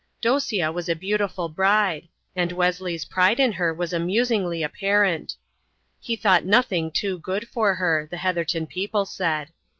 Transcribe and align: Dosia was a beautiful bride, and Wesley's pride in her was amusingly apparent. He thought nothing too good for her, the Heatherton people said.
Dosia 0.19 0.71
was 0.71 0.89
a 0.89 0.95
beautiful 0.95 1.47
bride, 1.47 2.07
and 2.35 2.51
Wesley's 2.51 3.05
pride 3.05 3.39
in 3.39 3.51
her 3.51 3.71
was 3.71 3.93
amusingly 3.93 4.63
apparent. 4.63 5.35
He 5.99 6.15
thought 6.15 6.43
nothing 6.43 6.89
too 6.89 7.19
good 7.19 7.47
for 7.47 7.75
her, 7.75 8.07
the 8.09 8.17
Heatherton 8.17 8.65
people 8.65 9.05
said. 9.05 9.49